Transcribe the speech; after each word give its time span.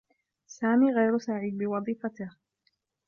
سامي 0.47 0.91
غير 0.91 1.17
سعيد 1.17 1.57
بوظيفته. 1.57 2.29